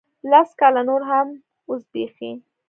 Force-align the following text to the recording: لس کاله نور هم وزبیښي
لس 0.31 0.49
کاله 0.59 0.81
نور 0.89 1.01
هم 1.09 1.27
وزبیښي 1.69 2.31